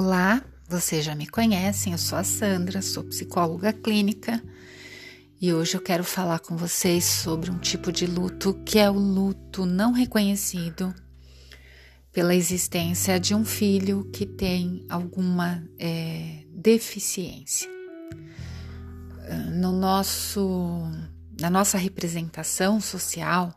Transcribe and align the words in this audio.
Olá, 0.00 0.44
vocês 0.68 1.04
já 1.04 1.12
me 1.12 1.26
conhecem, 1.26 1.92
eu 1.92 1.98
sou 1.98 2.16
a 2.16 2.22
Sandra, 2.22 2.80
sou 2.80 3.02
psicóloga 3.02 3.72
clínica 3.72 4.40
e 5.40 5.52
hoje 5.52 5.76
eu 5.76 5.80
quero 5.80 6.04
falar 6.04 6.38
com 6.38 6.56
vocês 6.56 7.04
sobre 7.04 7.50
um 7.50 7.58
tipo 7.58 7.90
de 7.90 8.06
luto 8.06 8.54
que 8.64 8.78
é 8.78 8.88
o 8.88 8.96
luto 8.96 9.66
não 9.66 9.90
reconhecido 9.90 10.94
pela 12.12 12.32
existência 12.32 13.18
de 13.18 13.34
um 13.34 13.44
filho 13.44 14.08
que 14.12 14.24
tem 14.24 14.86
alguma 14.88 15.64
é, 15.76 16.44
deficiência. 16.54 17.68
No 19.56 19.72
nosso, 19.72 20.88
na 21.40 21.50
nossa 21.50 21.76
representação 21.76 22.80
social, 22.80 23.52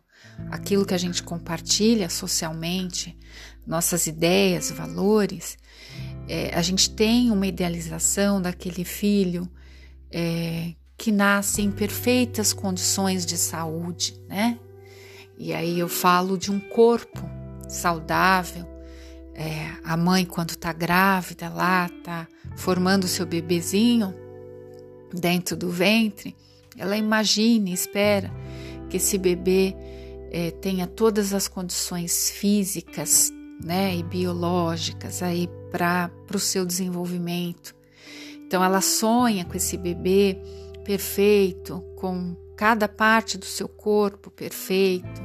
aquilo 0.49 0.87
que 0.87 0.95
a 0.95 0.97
gente 0.97 1.21
compartilha 1.21 2.09
socialmente, 2.09 3.15
nossas 3.65 4.07
ideias, 4.07 4.71
valores, 4.71 5.55
é, 6.33 6.55
a 6.55 6.61
gente 6.61 6.89
tem 6.89 7.29
uma 7.29 7.45
idealização 7.45 8.41
daquele 8.41 8.85
filho 8.85 9.51
é, 10.09 10.73
que 10.97 11.11
nasce 11.11 11.61
em 11.61 11.69
perfeitas 11.69 12.53
condições 12.53 13.25
de 13.25 13.37
saúde, 13.37 14.15
né? 14.29 14.57
E 15.37 15.51
aí 15.51 15.77
eu 15.77 15.89
falo 15.89 16.37
de 16.37 16.49
um 16.49 16.57
corpo 16.57 17.21
saudável. 17.67 18.65
É, 19.35 19.73
a 19.83 19.97
mãe, 19.97 20.23
quando 20.23 20.55
tá 20.55 20.71
grávida 20.71 21.49
lá, 21.49 21.89
tá 22.01 22.25
formando 22.55 23.09
seu 23.09 23.25
bebezinho 23.25 24.15
dentro 25.13 25.57
do 25.57 25.69
ventre, 25.69 26.33
ela 26.77 26.95
imagina, 26.95 27.71
espera 27.71 28.31
que 28.89 28.95
esse 28.95 29.17
bebê 29.17 29.75
é, 30.31 30.51
tenha 30.51 30.87
todas 30.87 31.33
as 31.33 31.49
condições 31.49 32.29
físicas 32.29 33.33
né, 33.61 33.97
e 33.97 34.01
biológicas 34.01 35.21
aí 35.21 35.49
para 35.71 36.11
o 36.33 36.39
seu 36.39 36.65
desenvolvimento. 36.65 37.73
Então 38.45 38.63
ela 38.63 38.81
sonha 38.81 39.45
com 39.45 39.55
esse 39.55 39.77
bebê 39.77 40.37
perfeito, 40.83 41.81
com 41.95 42.35
cada 42.57 42.87
parte 42.87 43.37
do 43.37 43.45
seu 43.45 43.67
corpo 43.67 44.29
perfeito, 44.29 45.21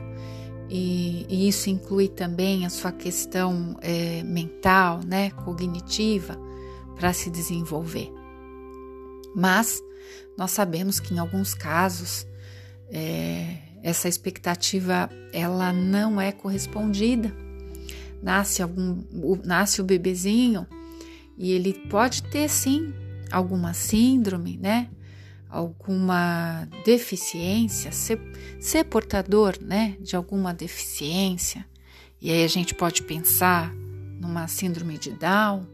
e, 0.69 1.27
e 1.29 1.49
isso 1.49 1.69
inclui 1.69 2.09
também 2.09 2.65
a 2.65 2.71
sua 2.71 2.93
questão 2.93 3.77
é, 3.81 4.23
mental, 4.23 5.01
né, 5.05 5.31
cognitiva, 5.31 6.39
para 6.95 7.13
se 7.13 7.31
desenvolver. 7.31 8.13
Mas 9.35 9.83
nós 10.37 10.53
sabemos 10.53 10.99
que 10.99 11.15
em 11.15 11.19
alguns 11.19 11.55
casos 11.55 12.27
é, 12.91 13.59
essa 13.83 14.09
expectativa 14.09 15.11
ela 15.33 15.73
não 15.73 16.21
é 16.21 16.33
correspondida 16.33 17.46
nasce 18.23 18.63
algum 18.63 19.03
nasce 19.45 19.81
o 19.81 19.85
bebezinho 19.85 20.67
e 21.37 21.53
ele 21.53 21.75
pode 21.89 22.23
ter 22.23 22.49
sim 22.49 22.93
alguma 23.31 23.75
síndrome, 23.75 24.57
né? 24.57 24.89
Alguma 25.49 26.69
deficiência, 26.85 27.93
ser, 27.93 28.21
ser 28.61 28.85
portador, 28.85 29.57
né, 29.61 29.97
de 30.01 30.17
alguma 30.17 30.53
deficiência. 30.53 31.65
E 32.21 32.31
aí 32.31 32.45
a 32.45 32.49
gente 32.49 32.75
pode 32.75 33.03
pensar 33.03 33.73
numa 34.21 34.49
síndrome 34.49 34.99
de 34.99 35.13
Down, 35.13 35.67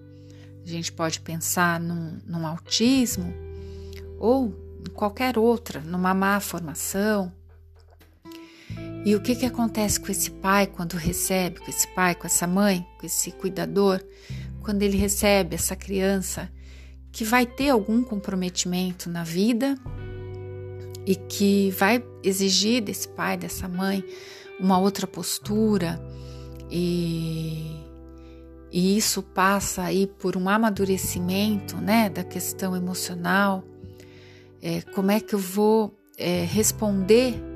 a 0.65 0.69
gente 0.69 0.93
pode 0.93 1.21
pensar 1.21 1.81
num, 1.81 2.21
num 2.27 2.47
autismo 2.47 3.33
ou 4.19 4.55
qualquer 4.95 5.39
outra, 5.39 5.81
numa 5.81 6.15
má 6.15 6.39
formação, 6.39 7.33
e 9.05 9.17
o 9.17 9.21
que, 9.21 9.35
que 9.35 9.47
acontece 9.47 9.99
com 9.99 10.13
esse 10.13 10.31
pai 10.31 10.67
quando 10.67 10.95
recebe, 10.95 11.59
com 11.59 11.69
esse 11.69 11.89
pai, 11.89 12.15
com 12.15 12.27
essa 12.27 12.47
mãe, 12.47 12.87
com 13.01 13.07
esse 13.07 13.33
cuidador, 13.33 14.01
quando 14.63 14.83
ele 14.83 14.97
recebe 14.97 15.57
essa 15.57 15.75
criança 15.75 16.49
que 17.11 17.25
vai 17.25 17.45
ter 17.45 17.71
algum 17.71 18.03
comprometimento 18.03 19.11
na 19.11 19.25
vida 19.25 19.77
e 21.05 21.17
que 21.17 21.71
vai 21.73 22.03
exigir 22.23 22.81
desse 22.81 23.09
pai, 23.09 23.37
dessa 23.37 23.69
mãe, 23.69 24.05
uma 24.61 24.79
outra 24.79 25.07
postura 25.07 26.01
e, 26.71 27.83
e 28.71 28.97
isso 28.97 29.21
passa 29.21 29.83
aí 29.83 30.07
por 30.07 30.37
um 30.37 30.49
amadurecimento, 30.49 31.77
né, 31.77 32.09
da 32.09 32.23
questão 32.23 32.77
emocional. 32.77 33.65
É, 34.63 34.81
como 34.95 35.11
é 35.11 35.19
que 35.19 35.35
eu 35.35 35.41
vou 35.41 35.93
é, 36.17 36.45
responder 36.45 37.52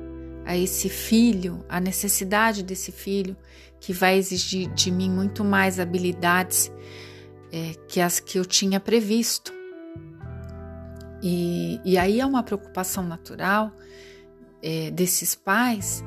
a 0.47 0.55
esse 0.57 0.87
filho, 0.87 1.65
a 1.67 1.77
necessidade 1.81 2.63
desse 2.63 2.89
filho, 2.89 3.35
que 3.81 3.91
vai 3.91 4.17
exigir 4.17 4.73
de 4.73 4.89
mim 4.89 5.11
muito 5.11 5.43
mais 5.43 5.77
habilidades 5.77 6.71
é, 7.51 7.73
que 7.85 7.99
as 7.99 8.21
que 8.21 8.39
eu 8.39 8.45
tinha 8.45 8.79
previsto. 8.79 9.51
E, 11.21 11.81
e 11.83 11.97
aí 11.97 12.21
é 12.21 12.25
uma 12.25 12.43
preocupação 12.43 13.03
natural 13.03 13.73
é, 14.63 14.89
desses 14.89 15.35
pais 15.35 16.01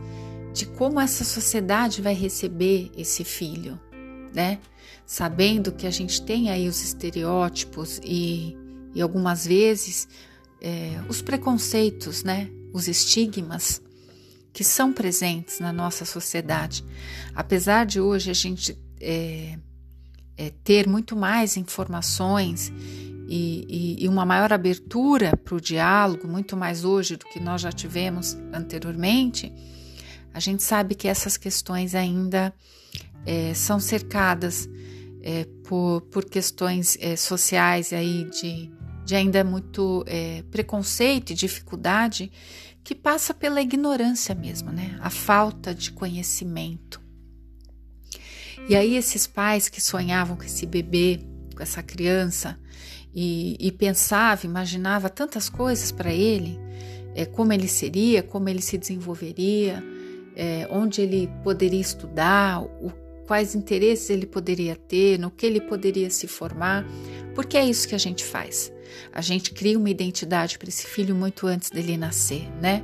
de 0.55 0.65
como 0.65 0.99
essa 0.99 1.23
sociedade 1.23 2.01
vai 2.01 2.15
receber 2.15 2.91
esse 2.97 3.25
filho, 3.25 3.79
né? 4.33 4.59
Sabendo 5.05 5.71
que 5.71 5.87
a 5.87 5.91
gente 5.91 6.23
tem 6.23 6.49
aí 6.49 6.67
os 6.67 6.83
estereótipos 6.83 8.01
e, 8.03 8.57
e 8.95 9.03
algumas 9.03 9.47
vezes 9.47 10.09
é, 10.63 10.99
os 11.11 11.21
preconceitos, 11.21 12.25
né? 12.25 12.51
Os 12.73 12.89
estigmas 12.89 13.83
que 14.53 14.65
são 14.65 14.93
presentes 14.93 15.61
na 15.61 15.73
nossa 15.73 16.05
sociedade. 16.05 16.85
Apesar 17.35 17.87
de 17.87 18.01
hoje 18.01 18.31
a 18.31 18.35
gente 18.35 18.77
é, 19.01 19.59
é, 20.37 20.51
ter 20.65 20.89
muito 20.89 21.17
mais 21.17 21.57
informações 21.57 22.73
e, 23.29 23.97
e, 23.99 24.05
e 24.05 24.09
uma 24.09 24.27
maior 24.27 24.53
abertura 24.53 25.37
para 25.37 25.55
o 25.55 25.61
diálogo, 25.61 26.27
muito 26.27 26.57
mais 26.57 26.85
hoje 26.85 27.17
do 27.17 27.25
que 27.27 27.39
nós 27.39 27.61
já 27.61 27.71
tivemos 27.71 28.37
anteriormente, 28.53 29.53
a 30.33 30.41
gente 30.41 30.63
sabe 30.63 30.95
que 30.95 31.09
essas 31.09 31.37
questões 31.37 31.95
ainda 31.95 32.53
é, 33.27 33.55
são 33.55 33.79
cercadas 33.79 34.69
é, 35.23 35.45
por, 35.65 36.01
por 36.03 36.25
questões 36.25 36.97
é, 37.01 37.17
sociais 37.17 37.93
aí 37.93 38.25
de, 38.31 38.71
de 39.11 39.17
ainda 39.17 39.43
muito 39.43 40.05
é, 40.07 40.45
preconceito 40.53 41.31
e 41.31 41.35
dificuldade 41.35 42.31
que 42.85 42.95
passa 42.95 43.35
pela 43.35 43.61
ignorância 43.61 44.37
mesmo, 44.37 44.71
né? 44.71 44.97
A 45.01 45.11
falta 45.11 45.75
de 45.75 45.91
conhecimento. 45.91 47.01
E 48.69 48.77
aí 48.77 48.95
esses 48.95 49.27
pais 49.27 49.69
que 49.69 49.81
sonhavam 49.81 50.37
com 50.37 50.45
esse 50.45 50.65
bebê, 50.65 51.19
com 51.57 51.61
essa 51.61 51.83
criança, 51.83 52.57
e, 53.13 53.57
e 53.59 53.73
pensava, 53.73 54.47
imaginava 54.47 55.11
tantas 55.11 55.49
coisas 55.49 55.91
para 55.91 56.13
ele, 56.13 56.57
é, 57.13 57.27
como 57.27 57.53
ele 57.53 57.67
seria, 57.67 58.23
como 58.23 58.49
ele 58.49 58.63
se 58.63 58.79
desenvolveria, 58.79 59.83
é, 60.37 60.69
onde 60.71 61.01
ele 61.01 61.29
poderia 61.43 61.81
estudar, 61.81 62.63
o, 62.63 62.93
quais 63.31 63.55
interesses 63.55 64.11
ele 64.11 64.27
poderia 64.27 64.75
ter, 64.75 65.17
no 65.17 65.31
que 65.31 65.47
ele 65.47 65.61
poderia 65.61 66.11
se 66.11 66.27
formar, 66.27 66.85
porque 67.33 67.57
é 67.57 67.65
isso 67.65 67.87
que 67.87 67.95
a 67.95 67.99
gente 67.99 68.25
faz. 68.25 68.73
A 69.13 69.21
gente 69.21 69.53
cria 69.53 69.79
uma 69.79 69.89
identidade 69.89 70.59
para 70.59 70.69
esse 70.69 70.85
filho 70.85 71.15
muito 71.15 71.47
antes 71.47 71.71
dele 71.71 71.97
nascer, 71.97 72.51
né? 72.61 72.83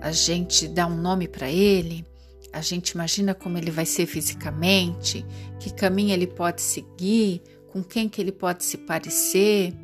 A 0.00 0.10
gente 0.10 0.68
dá 0.68 0.86
um 0.86 0.96
nome 0.96 1.28
para 1.28 1.50
ele, 1.50 2.02
a 2.50 2.62
gente 2.62 2.92
imagina 2.92 3.34
como 3.34 3.58
ele 3.58 3.70
vai 3.70 3.84
ser 3.84 4.06
fisicamente, 4.06 5.22
que 5.60 5.70
caminho 5.70 6.14
ele 6.14 6.28
pode 6.28 6.62
seguir, 6.62 7.42
com 7.68 7.84
quem 7.84 8.08
que 8.08 8.22
ele 8.22 8.32
pode 8.32 8.64
se 8.64 8.78
parecer. 8.78 9.74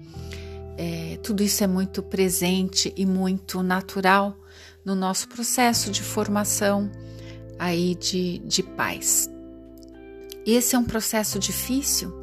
É, 0.79 1.19
tudo 1.23 1.43
isso 1.43 1.63
é 1.63 1.67
muito 1.67 2.03
presente 2.03 2.91
e 2.97 3.05
muito 3.05 3.63
natural 3.63 4.35
no 4.83 4.95
nosso 4.95 5.29
processo 5.29 5.91
de 5.91 6.01
formação 6.01 6.91
aí 7.59 7.95
de, 7.97 8.39
de 8.39 8.63
pais. 8.63 9.29
Esse 10.47 10.75
é 10.75 10.79
um 10.79 10.85
processo 10.85 11.39
difícil 11.39 12.21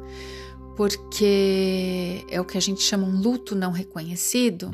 porque 0.76 2.24
é 2.30 2.40
o 2.40 2.44
que 2.44 2.56
a 2.56 2.60
gente 2.60 2.80
chama 2.82 3.04
um 3.04 3.20
luto 3.20 3.56
não 3.56 3.72
reconhecido, 3.72 4.70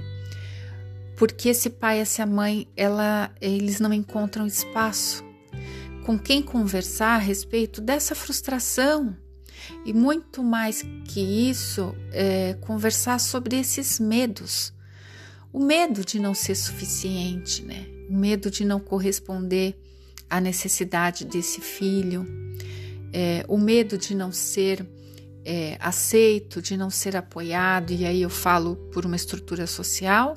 porque 1.16 1.48
esse 1.48 1.70
pai 1.70 1.98
essa 1.98 2.26
mãe, 2.26 2.68
ela, 2.76 3.34
eles 3.40 3.80
não 3.80 3.90
encontram 3.90 4.46
espaço 4.46 5.24
com 6.04 6.18
quem 6.18 6.42
conversar 6.42 7.14
a 7.14 7.18
respeito 7.18 7.80
dessa 7.80 8.14
frustração 8.14 9.16
e 9.84 9.94
muito 9.94 10.42
mais 10.42 10.82
que 11.06 11.20
isso, 11.20 11.94
é, 12.12 12.52
conversar 12.60 13.18
sobre 13.18 13.58
esses 13.58 13.98
medos. 13.98 14.74
O 15.50 15.58
medo 15.58 16.04
de 16.04 16.18
não 16.18 16.34
ser 16.34 16.54
suficiente, 16.54 17.62
né? 17.62 17.86
O 18.10 18.14
medo 18.14 18.50
de 18.50 18.62
não 18.62 18.78
corresponder 18.78 19.74
à 20.28 20.38
necessidade 20.38 21.24
desse 21.24 21.62
filho, 21.62 22.26
é, 23.14 23.44
o 23.46 23.56
medo 23.56 23.96
de 23.96 24.12
não 24.12 24.32
ser 24.32 24.84
é, 25.44 25.76
aceito, 25.78 26.60
de 26.60 26.76
não 26.76 26.90
ser 26.90 27.16
apoiado, 27.16 27.92
e 27.92 28.04
aí 28.04 28.22
eu 28.22 28.30
falo 28.30 28.74
por 28.92 29.06
uma 29.06 29.14
estrutura 29.14 29.68
social 29.68 30.36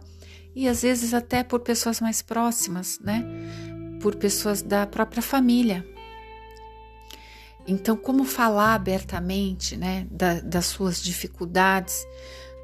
e 0.55 0.67
às 0.67 0.83
vezes 0.83 1.11
até 1.11 1.43
por 1.43 1.61
pessoas 1.61 1.99
mais 1.99 2.21
próximas, 2.21 2.99
né? 2.99 3.25
Por 3.99 4.15
pessoas 4.15 4.61
da 4.61 4.85
própria 4.85 5.23
família. 5.23 5.83
Então, 7.67 7.97
como 7.97 8.23
falar 8.23 8.75
abertamente 8.75 9.75
né, 9.75 10.07
da, 10.09 10.39
das 10.39 10.67
suas 10.67 11.01
dificuldades 11.01 12.05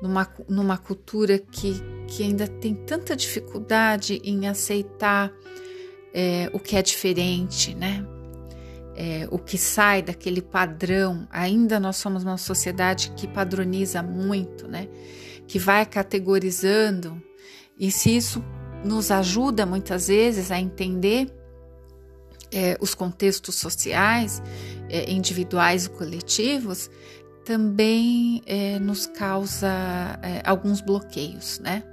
numa, 0.02 0.32
numa 0.48 0.78
cultura 0.78 1.40
que, 1.40 1.74
que 2.08 2.24
ainda 2.24 2.48
tem 2.48 2.76
tanta 2.76 3.16
dificuldade 3.16 4.22
em 4.24 4.48
aceitar 4.48 5.32
é, 6.14 6.50
o 6.54 6.60
que 6.60 6.76
é 6.76 6.82
diferente, 6.82 7.74
né? 7.74 8.06
É, 8.96 9.28
o 9.32 9.40
que 9.40 9.58
sai 9.58 10.04
daquele 10.04 10.42
padrão. 10.42 11.28
Ainda 11.32 11.80
nós 11.80 11.98
somos 11.98 12.24
uma 12.24 12.38
sociedade 12.38 13.12
que 13.18 13.28
padroniza 13.28 14.04
muito, 14.04 14.68
né? 14.68 14.88
Que 15.48 15.58
vai 15.58 15.86
categorizando, 15.86 17.22
e 17.80 17.92
se 17.92 18.16
isso 18.16 18.44
nos 18.84 19.12
ajuda 19.12 19.66
muitas 19.66 20.08
vezes 20.08 20.52
a 20.52 20.60
entender 20.60 21.34
é, 22.52 22.78
os 22.80 22.94
contextos 22.94 23.56
sociais, 23.56 24.42
é, 24.90 25.12
individuais 25.12 25.86
e 25.86 25.90
coletivos, 25.90 26.90
também 27.44 28.42
é, 28.46 28.80
nos 28.80 29.08
causa 29.08 29.68
é, 30.22 30.42
alguns 30.46 30.82
bloqueios, 30.82 31.60
né? 31.60 31.84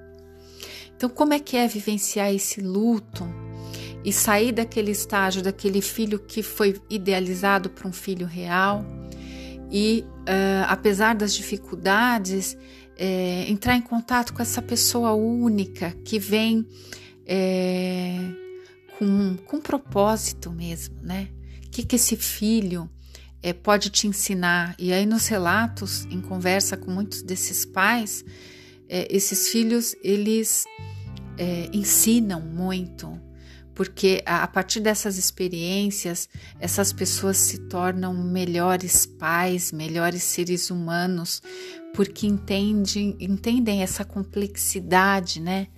Então, 0.94 1.08
como 1.08 1.32
é 1.32 1.40
que 1.40 1.56
é 1.56 1.66
vivenciar 1.66 2.32
esse 2.32 2.60
luto 2.60 3.24
e 4.04 4.12
sair 4.12 4.52
daquele 4.52 4.90
estágio, 4.90 5.42
daquele 5.42 5.82
filho 5.82 6.18
que 6.18 6.42
foi 6.42 6.80
idealizado 6.88 7.68
para 7.70 7.86
um 7.86 7.92
filho 7.92 8.26
real 8.26 8.84
e, 9.70 10.04
uh, 10.20 10.66
apesar 10.66 11.14
das 11.14 11.32
dificuldades, 11.34 12.56
é, 12.96 13.48
entrar 13.48 13.76
em 13.76 13.80
contato 13.80 14.34
com 14.34 14.42
essa 14.42 14.60
pessoa 14.60 15.12
única 15.14 15.92
que 16.04 16.18
vem 16.18 16.66
é, 17.24 18.18
com, 18.98 19.36
com 19.46 19.60
propósito 19.60 20.50
mesmo, 20.50 20.96
né? 21.00 21.28
O 21.66 21.70
que, 21.70 21.84
que 21.84 21.96
esse 21.96 22.16
filho 22.16 22.90
é, 23.42 23.54
pode 23.54 23.88
te 23.88 24.06
ensinar? 24.06 24.74
E 24.78 24.92
aí, 24.92 25.06
nos 25.06 25.28
relatos, 25.28 26.04
em 26.10 26.20
conversa 26.20 26.76
com 26.76 26.90
muitos 26.90 27.22
desses 27.22 27.64
pais, 27.64 28.24
esses 29.08 29.48
filhos 29.48 29.94
eles 30.02 30.64
ensinam 31.72 32.40
muito, 32.40 33.18
porque 33.80 34.22
a, 34.26 34.46
partir 34.46 34.80
dessas 34.80 35.16
experiências, 35.16 36.28
essas 36.60 36.92
pessoas 36.92 37.38
se 37.38 37.60
tornam 37.60 38.12
melhores 38.12 39.06
pais, 39.06 39.72
melhores 39.72 40.22
seres 40.22 40.68
humanos, 40.70 41.42
porque 41.94 42.26
entendem, 42.26 43.16
entendem 43.18 43.82
essa 43.82 44.04
complexidade, 44.04 45.40
né? 45.40 45.68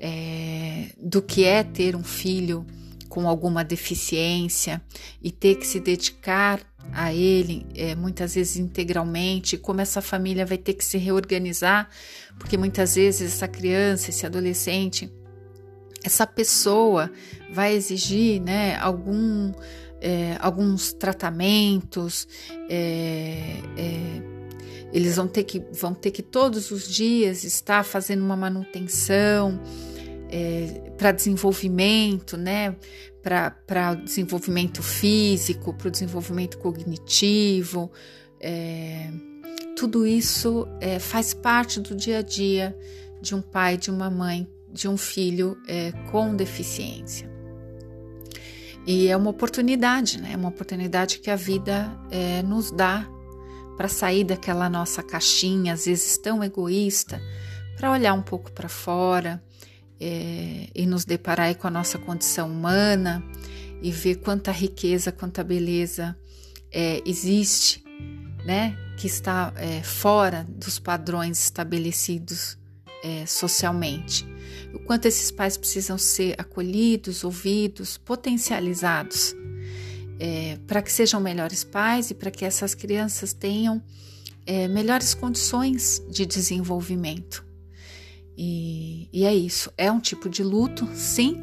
é, 0.00 0.86
do 0.98 1.22
que 1.22 1.44
é 1.44 1.62
ter 1.62 1.94
um 1.94 2.02
filho 2.02 2.66
com 3.08 3.28
alguma 3.28 3.62
deficiência 3.62 4.82
e 5.22 5.30
ter 5.30 5.54
que 5.54 5.66
se 5.68 5.78
dedicar 5.78 6.60
a 6.92 7.14
ele 7.14 7.64
é, 7.76 7.94
muitas 7.94 8.34
vezes 8.34 8.56
integralmente, 8.56 9.56
como 9.56 9.80
essa 9.80 10.02
família 10.02 10.44
vai 10.44 10.58
ter 10.58 10.74
que 10.74 10.84
se 10.84 10.98
reorganizar, 10.98 11.88
porque 12.40 12.56
muitas 12.56 12.96
vezes 12.96 13.34
essa 13.34 13.46
criança, 13.46 14.10
esse 14.10 14.26
adolescente, 14.26 15.12
essa 16.04 16.26
pessoa 16.26 17.10
vai 17.52 17.74
exigir 17.74 18.40
né, 18.40 18.76
algum, 18.78 19.52
é, 20.00 20.36
alguns 20.40 20.92
tratamentos, 20.92 22.26
é, 22.68 23.56
é 23.76 24.40
eles 24.92 25.16
vão 25.16 25.28
ter, 25.28 25.44
que, 25.44 25.62
vão 25.72 25.94
ter 25.94 26.10
que 26.10 26.22
todos 26.22 26.70
os 26.70 26.88
dias 26.88 27.44
estar 27.44 27.84
fazendo 27.84 28.24
uma 28.24 28.36
manutenção 28.36 29.60
é, 30.28 30.90
para 30.96 31.12
desenvolvimento, 31.12 32.36
né? 32.36 32.76
Para 33.22 33.92
o 33.92 33.96
desenvolvimento 34.04 34.82
físico, 34.82 35.74
para 35.74 35.88
o 35.88 35.90
desenvolvimento 35.90 36.58
cognitivo. 36.58 37.90
É, 38.40 39.10
tudo 39.76 40.06
isso 40.06 40.66
é, 40.80 40.98
faz 40.98 41.34
parte 41.34 41.80
do 41.80 41.94
dia 41.94 42.18
a 42.18 42.22
dia 42.22 42.76
de 43.20 43.34
um 43.34 43.42
pai, 43.42 43.76
de 43.76 43.90
uma 43.90 44.10
mãe, 44.10 44.48
de 44.72 44.88
um 44.88 44.96
filho 44.96 45.56
é, 45.66 45.92
com 46.10 46.34
deficiência. 46.34 47.30
E 48.86 49.08
é 49.08 49.16
uma 49.16 49.30
oportunidade, 49.30 50.20
né? 50.20 50.32
É 50.32 50.36
uma 50.36 50.48
oportunidade 50.48 51.18
que 51.18 51.30
a 51.30 51.36
vida 51.36 51.90
é, 52.10 52.42
nos 52.42 52.70
dá 52.70 53.06
para 53.76 53.88
sair 53.88 54.24
daquela 54.24 54.68
nossa 54.68 55.02
caixinha, 55.02 55.74
às 55.74 55.86
vezes 55.86 56.16
tão 56.18 56.42
egoísta, 56.42 57.20
para 57.76 57.90
olhar 57.90 58.14
um 58.14 58.22
pouco 58.22 58.50
para 58.52 58.68
fora, 58.68 59.42
é, 60.00 60.68
e 60.74 60.86
nos 60.86 61.04
deparar 61.04 61.54
com 61.56 61.66
a 61.66 61.70
nossa 61.70 61.98
condição 61.98 62.50
humana 62.50 63.22
e 63.82 63.92
ver 63.92 64.16
quanta 64.16 64.50
riqueza, 64.50 65.12
quanta 65.12 65.44
beleza 65.44 66.16
é, 66.72 67.02
existe, 67.04 67.84
né? 68.44 68.76
Que 68.96 69.06
está 69.06 69.52
é, 69.56 69.82
fora 69.82 70.46
dos 70.48 70.78
padrões 70.78 71.42
estabelecidos 71.44 72.58
é, 73.02 73.26
socialmente. 73.26 74.26
O 74.72 74.78
quanto 74.78 75.06
esses 75.06 75.30
pais 75.30 75.56
precisam 75.56 75.98
ser 75.98 76.34
acolhidos, 76.38 77.24
ouvidos, 77.24 77.98
potencializados, 77.98 79.34
é, 80.18 80.58
para 80.66 80.82
que 80.82 80.92
sejam 80.92 81.20
melhores 81.20 81.64
pais 81.64 82.10
e 82.10 82.14
para 82.14 82.30
que 82.30 82.44
essas 82.44 82.74
crianças 82.74 83.32
tenham 83.32 83.82
é, 84.46 84.68
melhores 84.68 85.14
condições 85.14 86.02
de 86.10 86.26
desenvolvimento. 86.26 87.44
E, 88.36 89.08
e 89.12 89.24
é 89.24 89.34
isso. 89.34 89.72
É 89.76 89.90
um 89.90 90.00
tipo 90.00 90.28
de 90.28 90.42
luto, 90.42 90.88
sim, 90.94 91.36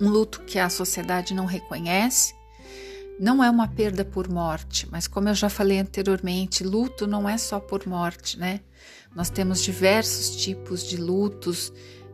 um 0.00 0.08
luto 0.08 0.42
que 0.42 0.58
a 0.58 0.68
sociedade 0.68 1.34
não 1.34 1.44
reconhece. 1.44 2.34
Não 3.18 3.42
é 3.42 3.50
uma 3.50 3.66
perda 3.66 4.04
por 4.04 4.28
morte, 4.28 4.86
mas 4.90 5.06
como 5.06 5.28
eu 5.28 5.34
já 5.34 5.48
falei 5.48 5.78
anteriormente, 5.78 6.62
luto 6.62 7.06
não 7.06 7.26
é 7.28 7.38
só 7.38 7.58
por 7.58 7.86
morte, 7.86 8.38
né? 8.38 8.60
Nós 9.14 9.30
temos 9.30 9.62
diversos 9.62 10.36
tipos 10.36 10.86
de 10.86 10.98
lutos 10.98 11.72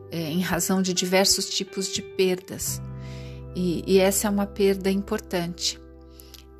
é, 0.09 0.29
em 0.29 0.39
razão 0.39 0.81
de 0.81 0.93
diversos 0.93 1.49
tipos 1.49 1.91
de 1.93 2.01
perdas. 2.01 2.81
E, 3.53 3.83
e 3.85 3.99
essa 3.99 4.27
é 4.27 4.29
uma 4.29 4.45
perda 4.45 4.89
importante, 4.89 5.77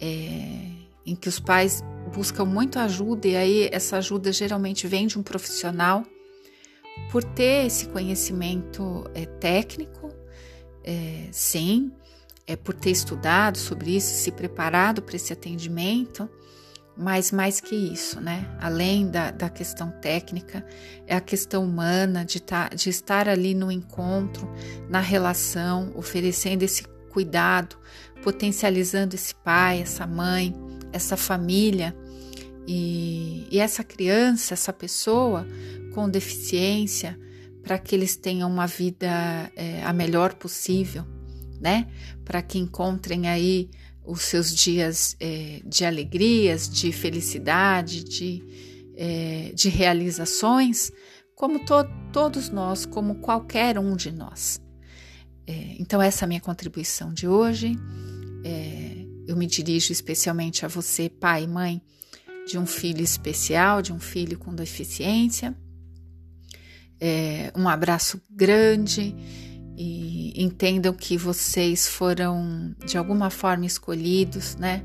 é, 0.02 0.72
em 1.06 1.16
que 1.16 1.30
os 1.30 1.40
pais 1.40 1.82
buscam 2.14 2.44
muito 2.44 2.80
ajuda, 2.80 3.28
e 3.28 3.36
aí 3.38 3.70
essa 3.72 3.98
ajuda 3.98 4.32
geralmente 4.34 4.88
vem 4.88 5.08
de 5.08 5.18
um 5.18 5.24
profissional 5.24 6.04
por 7.10 7.24
ter 7.24 7.66
esse 7.66 7.88
conhecimento 7.88 9.10
é, 9.14 9.26
técnico, 9.26 10.10
é, 10.84 11.30
sim, 11.32 11.92
é 12.46 12.56
por 12.56 12.74
ter 12.74 12.92
estudado 12.92 13.58
sobre 13.58 13.96
isso, 13.96 14.14
se 14.14 14.32
preparado 14.32 15.02
para 15.02 15.16
esse 15.16 15.32
atendimento, 15.32 16.30
mas 16.96 17.32
mais 17.32 17.60
que 17.60 17.76
isso, 17.76 18.22
né? 18.22 18.56
Além 18.60 19.10
da, 19.10 19.32
da 19.32 19.50
questão 19.50 19.90
técnica, 19.90 20.66
é 21.08 21.16
a 21.16 21.22
questão 21.22 21.64
humana 21.64 22.24
de, 22.24 22.40
tá, 22.40 22.70
de 22.70 22.90
estar 22.90 23.28
ali 23.28 23.56
no 23.56 23.72
encontro, 23.72 24.48
na 24.90 25.00
relação, 25.00 25.92
oferecendo 25.96 26.64
esse 26.64 26.84
cuidado, 27.10 27.78
potencializando 28.22 29.16
esse 29.16 29.34
pai, 29.34 29.82
essa 29.82 30.06
mãe, 30.06 30.54
essa 30.92 31.18
família 31.18 31.96
e, 32.68 33.48
e 33.50 33.60
essa 33.60 33.84
criança, 33.84 34.54
essa 34.54 34.72
pessoa 34.72 35.48
com 35.94 36.10
deficiência, 36.10 37.20
para 37.64 37.80
que 37.80 37.96
eles 37.96 38.16
tenham 38.16 38.50
uma 38.50 38.68
vida 38.68 39.52
é, 39.56 39.84
a 39.84 39.94
melhor 39.94 40.34
possível, 40.34 41.06
né? 41.64 41.88
Para 42.26 42.42
que 42.42 42.60
encontrem 42.60 43.30
aí 43.30 43.70
os 44.06 44.22
seus 44.22 44.54
dias 44.54 45.16
é, 45.18 45.62
de 45.66 45.86
alegrias, 45.86 46.70
de 46.70 46.92
felicidade, 46.92 48.04
de, 48.04 48.44
é, 48.98 49.54
de 49.56 49.70
realizações, 49.70 50.92
como 51.36 51.60
to 51.60 51.76
todos 52.12 52.50
nós, 52.50 52.86
como 52.86 53.16
qualquer 53.16 53.80
um 53.80 53.96
de 53.96 54.12
nós. 54.12 54.62
É, 55.48 55.76
então, 55.80 56.02
essa 56.02 56.24
é 56.24 56.26
a 56.26 56.28
minha 56.28 56.42
contribuição 56.42 57.14
de 57.14 57.28
hoje. 57.28 57.76
É, 58.44 59.06
eu 59.26 59.38
me 59.38 59.48
dirijo 59.48 59.92
especialmente 59.94 60.66
a 60.66 60.68
você, 60.68 61.10
pai 61.10 61.44
e 61.44 61.48
mãe, 61.48 61.82
de 62.46 62.58
um 62.58 62.66
filho 62.66 63.02
especial, 63.02 63.82
de 63.82 63.94
um 63.94 64.00
filho 64.00 64.38
com 64.38 64.54
deficiência. 64.54 65.56
É, 67.00 67.52
um 67.56 67.68
abraço 67.68 68.22
grande 68.30 69.16
e 69.78 70.13
entendam 70.34 70.94
que 70.94 71.18
vocês 71.18 71.88
foram 71.88 72.76
de 72.86 72.98
alguma 72.98 73.30
forma 73.30 73.66
escolhidos, 73.66 74.56
né, 74.56 74.84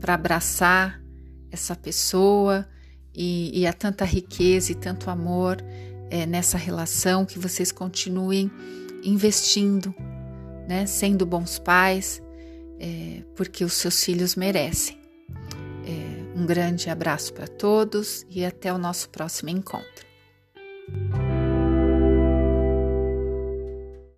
para 0.00 0.14
abraçar 0.14 1.02
essa 1.50 1.74
pessoa 1.74 2.66
e, 3.14 3.60
e 3.60 3.66
há 3.66 3.72
tanta 3.72 4.04
riqueza 4.04 4.72
e 4.72 4.74
tanto 4.74 5.10
amor 5.10 5.58
é, 6.10 6.26
nessa 6.26 6.58
relação 6.58 7.24
que 7.24 7.38
vocês 7.38 7.72
continuem 7.72 8.50
investindo, 9.02 9.94
né, 10.68 10.86
sendo 10.86 11.24
bons 11.26 11.58
pais, 11.58 12.22
é, 12.78 13.22
porque 13.34 13.64
os 13.64 13.72
seus 13.74 14.02
filhos 14.02 14.36
merecem. 14.36 15.04
Um 16.34 16.46
grande 16.46 16.90
abraço 16.90 17.32
para 17.32 17.46
todos 17.46 18.26
e 18.28 18.44
até 18.44 18.72
o 18.72 18.78
nosso 18.78 19.08
próximo 19.08 19.50
encontro. 19.50 20.04